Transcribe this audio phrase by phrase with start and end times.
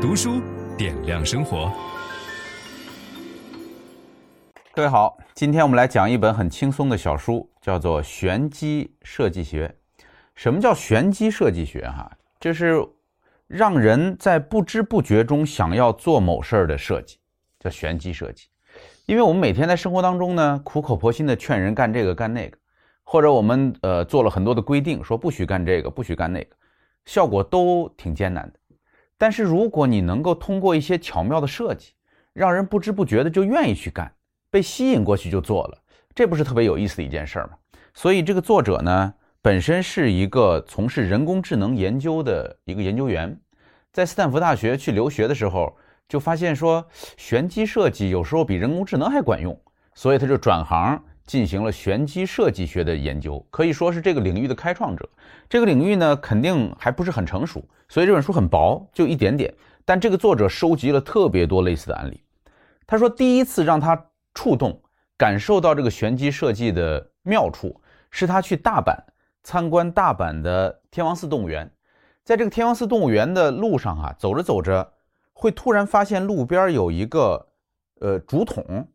[0.00, 0.40] 读书
[0.78, 1.70] 点亮生活。
[4.72, 9.68] 各位好，今天我们来讲一本很轻松的小书，叫做《玄机设计学》。
[10.34, 11.82] 什么叫玄机设计学？
[11.82, 12.10] 哈，
[12.40, 12.82] 就是
[13.46, 17.18] 让人在不知不觉中想要做某事儿的设计，
[17.58, 18.46] 叫玄机设计。
[19.04, 22.56] 因为我们每天在生活当中呢，苦口婆心的劝人干这个干那个，
[23.04, 26.56] 或者我们呃做了很多的规定，说不许干这个，不许干那个，
[27.04, 28.59] 效果都挺艰难的。
[29.20, 31.92] 但是如果你能够通过一些巧妙的设计，
[32.32, 34.10] 让人不知不觉的就愿意去干，
[34.50, 35.78] 被吸引过去就做了，
[36.14, 37.52] 这不是特别有意思的一件事儿吗？
[37.92, 39.12] 所以这个作者呢，
[39.42, 43.38] 本身是一个从事人工智能研究的一个研究员，
[43.92, 45.76] 在斯坦福大学去留学的时候。
[46.08, 46.84] 就发现说，
[47.16, 49.56] 玄机设计有时候比人工智能还管用，
[49.94, 55.08] 所以他就转行进行了玄机设计学的研究，可以说是这个领域的开创者。
[55.48, 59.54] 这个领域呢，肯定还不是很成熟，所以这本书很薄，就一点点。
[59.84, 62.20] 但这个作者收集了特别多类似的案例。
[62.84, 64.82] 他说，第一次让他触动、
[65.16, 68.96] 感受到这个玄机设计的妙处，是他去大阪
[69.44, 71.70] 参观大阪的天王寺动物园，
[72.24, 74.94] 在这个天王寺动物园的路上啊，走着走着。
[75.32, 77.46] 会突然发现路边有一个，
[78.00, 78.88] 呃，竹筒，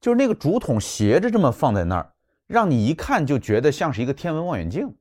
[0.00, 2.12] 就是那个竹筒斜着这么放在那儿，
[2.46, 4.94] 让你一看就觉得像是一个天文望远镜，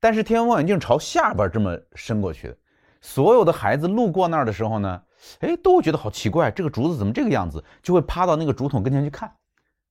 [0.00, 2.56] 但是天文望远镜朝下边这么伸过去的。
[3.00, 5.02] 所有的孩子路过那儿的时候呢，
[5.38, 7.62] 哎，都会觉得好奇怪，这个竹子怎么这个样子？
[7.82, 9.32] 就会趴到那个竹筒跟前去看。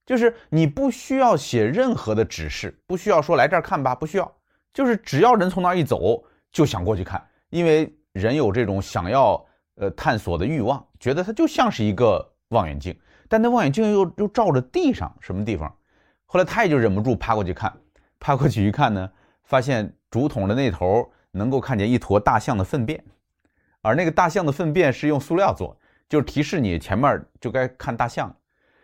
[0.06, 4.32] 就是你不需要写任何的指示，不需要说来这儿看吧，不需要，
[4.74, 9.46] 就是只要人从那儿一走，就想过去看，因为人有这种想要。
[9.82, 12.94] 呃，探索的欲望，觉得它就像是一个望远镜，
[13.30, 15.74] 但那望远镜又又照着地上什么地方？
[16.26, 17.72] 后来他也就忍不住趴过去看，
[18.20, 19.10] 趴过去一看呢，
[19.44, 23.04] 发现竹筒的那头能够看见一坨大象的粪便，
[23.82, 25.78] 而那个大象的粪便是用塑料做，
[26.10, 28.36] 就是提示你前面就该看大象，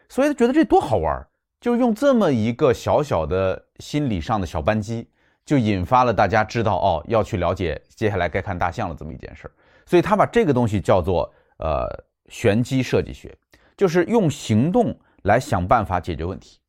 [0.08, 1.28] 所以他觉得这多好玩，
[1.60, 5.10] 就用这么一个小小的心理上的小扳机，
[5.44, 9.52] 就引发了大家知道哦，要去了解接下来该看大象了这么一件事儿。
[9.86, 11.88] 所以他把这个东西叫做呃
[12.30, 13.36] 玄机设计学，
[13.76, 16.60] 就是用行动来想办法解决问题。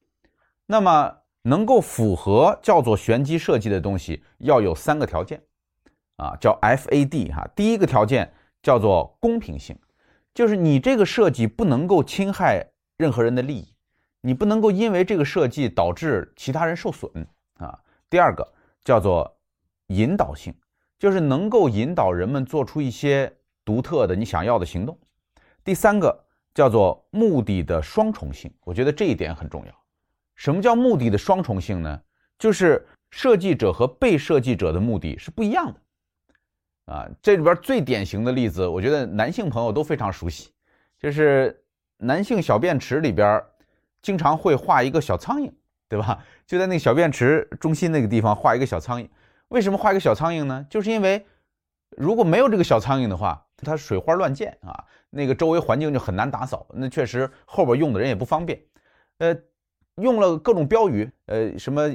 [0.66, 5.42] 那么能够符合叫做玄机设计的东西，要有三个条件，
[6.16, 7.48] 啊，叫 FAD 哈。
[7.54, 9.78] 第一个条件叫做公平性，
[10.34, 13.74] 就是你这个设计不能够侵害任何人的利益，
[14.20, 17.26] 你不能够因为这个设计导致其他人受损
[17.58, 17.78] 啊。
[18.10, 18.52] 第二个
[18.84, 19.36] 叫做
[19.86, 20.54] 引导性。
[20.98, 23.30] 就是能够引导人们做出一些
[23.66, 24.98] 独特的你想要的行动。
[25.62, 26.24] 第三个
[26.56, 29.72] 叫做目的的双重性，我觉得这一点很重要。
[30.36, 32.00] 什么叫目的的双重性呢？
[32.38, 36.94] 就是设计者和被设计者的目的是不一样的。
[36.94, 40.50] 啊，这里边最典型的例子，我觉得男性朋友都非常熟悉，
[40.98, 41.62] 就是
[41.98, 43.44] 男性小便池里边
[44.00, 45.52] 经常会画一个小苍蝇，
[45.90, 46.24] 对吧？
[46.46, 49.06] 就在那个小便池中心那个地方画一个小苍蝇。
[49.48, 50.66] 为什么画一个小苍蝇呢？
[50.70, 51.26] 就是因为
[51.98, 56.66] 如果没有这个小苍蝇的话，它水花乱溅啊，那个周围环境就很难打扫。
[56.74, 58.60] 那确实后边用的人也不方便。
[59.18, 59.34] 呃，
[59.96, 61.90] 用了各种标语，呃，什么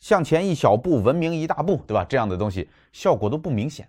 [0.00, 2.04] 向前一小步，文明一大步，对吧？
[2.08, 3.86] 这样的东西效果都不明显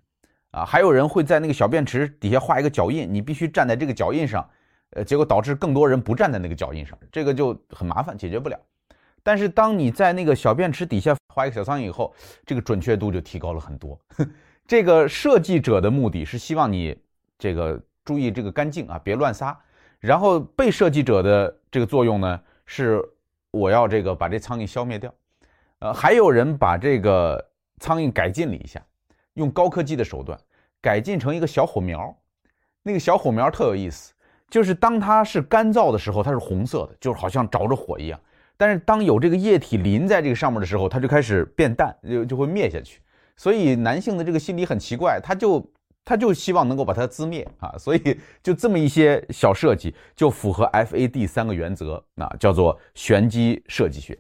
[0.51, 0.65] 啊。
[0.65, 4.49] 还有人会在那个小便池底下画一个脚印，你必须站在这个脚印上，
[4.91, 8.59] 呃，结果导致更多人不站在那个脚印上，这个就很麻烦，解决不了。
[9.23, 12.13] 但是当你在那个小便池底下画一个小苍蝇以后，
[12.45, 13.99] 这个准确度就提高了很多。
[14.67, 16.97] 这个设计者的目的是希望你
[17.37, 19.57] 这个注意这个干净啊，别乱撒。
[19.99, 23.01] 然后被设计者的这个作用呢，是
[23.51, 25.13] 我要这个把这苍蝇消灭掉。
[25.79, 27.43] 呃，还有人把这个
[27.79, 28.81] 苍蝇改进了一下，
[29.33, 30.39] 用高科技的手段
[30.81, 32.15] 改进成一个小火苗。
[32.83, 34.13] 那个小火苗特有意思，
[34.49, 38.19] 就是当它是干燥的时候，它是红色的，就是好像着着火一样。
[38.57, 43.01] 但是当有这个液体淋在这个上面的时候，它就开始变淡，就就会灭下去。
[43.35, 45.59] 所以男性的这个心理很奇怪，他就
[46.05, 47.75] 他就希望能够把它滋灭啊。
[47.77, 54.17] 所以就这么一些小设计，就符合 FAD 三个原则啊，叫做玄机设计学。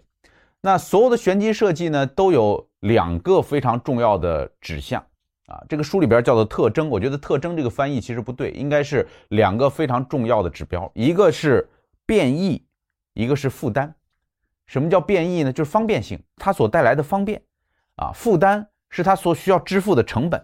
[0.61, 4.99] 那所有的玄机设计呢，都有两个非常重要的指向
[5.45, 5.63] 啊。
[5.69, 11.69] 这个书里边叫做特征，我觉得特征这个翻译其实不对，应该是两个非常重要的指标，一个是
[12.03, 12.65] 变异，
[13.13, 13.93] 一个是负担。
[14.65, 15.53] 什么叫变异呢？
[15.53, 17.39] 就是方便性，它所带来的方便，
[17.97, 20.43] 啊，负担是它所需要支付的成本。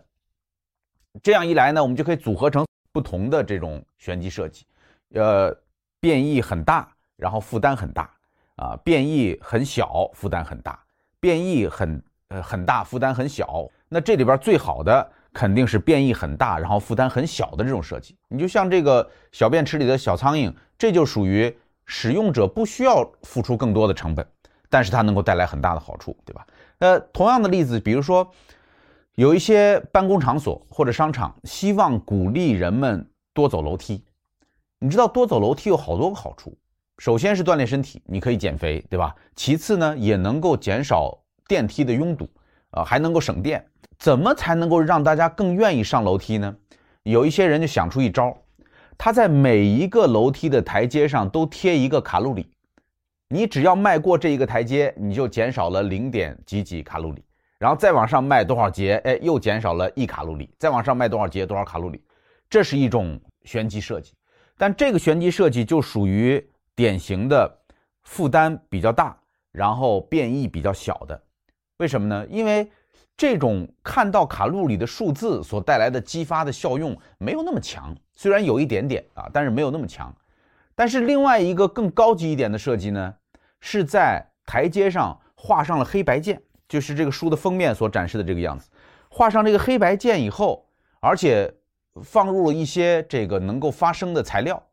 [1.21, 4.65] 这样一来呢，我们就可以组合成不同的这种旋机设计，
[5.13, 5.55] 呃，
[5.99, 6.87] 变异很大，
[7.17, 8.09] 然后负担很大，
[8.55, 10.79] 啊，变异很小，负担很大，
[11.19, 13.69] 变异很呃很大，负担很小。
[13.89, 18.15] 那这里边最好的肯定是变异很大，然后负担很小的这种设计。
[18.29, 21.53] 你就像这个小便池里的小苍蝇，这就属于
[21.85, 24.25] 使用者不需要付出更多的成本，
[24.69, 26.47] 但是它能够带来很大的好处，对吧？
[26.79, 28.31] 呃，同样的例子，比如说
[29.21, 34.03] 有一些办公场所或者商场希望鼓励人们多走楼梯，
[34.79, 36.57] 你知道多走楼梯有好多个好处，
[36.97, 39.15] 首先是锻炼身体，你可以减肥，对吧？
[39.35, 41.15] 其次呢，也能够减少
[41.47, 42.27] 电梯的拥堵，
[42.71, 43.63] 啊，还能够省电。
[43.99, 46.55] 怎么才能够让大家更愿意上楼梯呢？
[47.03, 48.35] 有一些人就想出一招，
[48.97, 52.49] 他在每一个楼梯的台阶上都贴一个卡路里，
[53.29, 57.23] 你只要迈过这一个台阶，你就减少了零点几几卡路里，
[57.61, 62.03] 然后再往上迈多少节，哎，又减少了一卡路里，再往上迈多少节，多少卡路里，
[62.49, 64.15] 这是一种玄机设计。
[64.57, 66.43] 但这个玄机设计就属于
[66.75, 67.59] 典型的
[68.01, 69.15] 负担比较大，
[69.51, 71.21] 然后变异比较小的。
[71.77, 72.25] 为什么呢？
[72.31, 72.67] 因为
[73.15, 80.11] 这种看到卡路里的数字所带来的激发的效用没有那么强，虽然有一点点啊，但是没有那么强。
[80.73, 83.13] 但是另外一个更高级一点的设计呢，
[83.59, 88.69] 是在台阶上画上了黑白键，就是这个书的封面所展示的这个样子。
[89.09, 90.65] 画上这个黑白键以后，
[91.01, 91.53] 而且
[92.01, 94.63] 放入了一些这个能够发声的材料，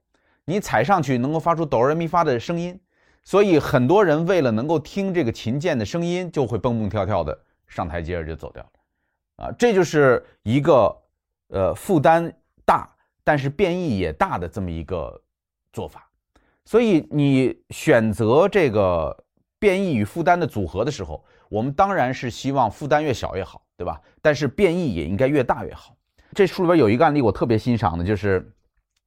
[0.45, 2.79] 你踩上去能够发出哆来咪发的声音，
[3.25, 7.37] 所以很多人为了能够听这个琴键的声音，就会蹦蹦跳跳的。
[7.67, 10.97] 上台阶儿就走掉了，啊，这就是一个
[11.49, 12.33] 呃负担
[12.65, 12.89] 大
[13.25, 15.21] 但是变异也大的这么一个
[15.73, 16.09] 做法。
[16.65, 19.25] 所以你选择这个
[19.59, 24.01] 变异与负担的组合的时候，我们当然是希望负担越小越好，对吧？
[24.23, 25.97] 但是变异也应该越大越好。
[26.35, 28.53] 这书里边有一个案例我特别欣赏的，就是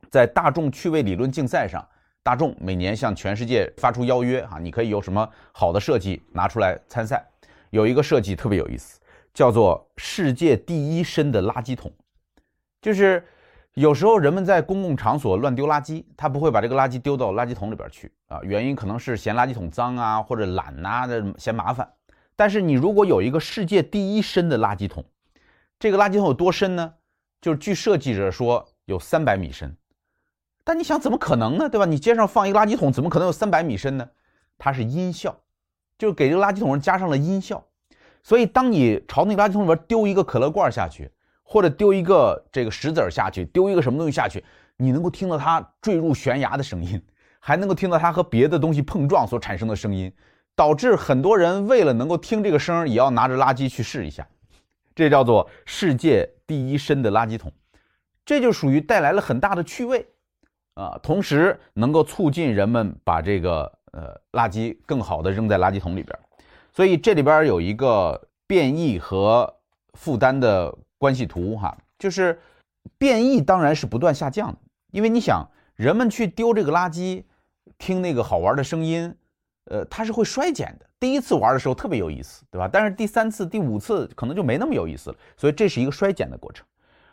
[0.10, 1.88] 在大众趣味理论竞赛上，
[2.24, 7.26] 大众每年向全世界发出邀约，哈，你可以有什么好的设计拿出来参赛。
[7.70, 9.00] 有一个设计特别有意思，
[9.34, 11.92] 叫做“世界第一深的垃圾桶”。
[12.82, 13.24] 就是
[13.76, 21.90] 有时候人们在公共场所乱丢垃圾，他不会把这个垃圾丢到垃圾桶里边去啊，原因可能是嫌垃圾桶脏啊，或者懒呐的嫌麻烦。
[22.36, 25.06] 但是你如果有一个世界第一深的垃圾桶，
[25.80, 26.94] 这个垃圾桶有多深呢？
[27.40, 29.76] 就是据设计者说有三百米深。
[30.64, 31.70] 但你想怎么可能呢？
[31.70, 31.86] 对吧？
[31.86, 34.10] 你街上放一个垃圾桶，怎么可能有三百米深呢？
[34.58, 35.36] 它是音效。
[35.98, 37.64] 就是给这个垃圾桶加上了音效，
[38.24, 41.12] 所以当你朝那个垃圾桶里边丢一个可乐罐下去，
[41.52, 44.42] 或者丢一个这个石子儿下去，丢一个什么东西下去，
[44.78, 47.02] 你能够听到它坠入悬崖的声音，
[47.42, 50.10] 还能够听到它和别的东西碰撞所产生的声音，
[50.56, 54.26] 导致很多人为了能够听这个声儿，也要拿着垃圾去试一下。
[54.96, 57.52] 这叫做世界第一深的垃圾桶，
[58.24, 60.08] 这就属于带来了很大的趣味
[60.76, 63.72] 啊，同时能够促进人们把这个。
[63.94, 66.18] 呃，垃圾更好的扔在垃圾桶里边，
[66.72, 69.54] 所以这里边有一个变异和
[69.96, 72.40] 负担的关系图哈，就是
[73.00, 74.58] 变异当然是不断下降的，
[74.92, 75.44] 因为你想
[75.76, 77.24] 人们去丢这个垃圾，
[77.80, 79.12] 听那个好玩的声音，
[79.72, 80.86] 呃，它是会衰减的。
[81.00, 82.70] 第一次玩的时候特别有意思，对吧？
[82.72, 86.64] 但是第三次、第五次可能就没那么有意思了，所以这是一个衰减的过程。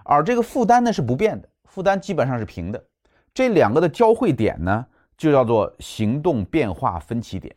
[0.05, 2.85] 而这个负担呢是不变的，负担基本上是平的。
[3.33, 4.85] 这两个的交汇点呢，
[5.17, 7.57] 就叫做行动变化分歧点。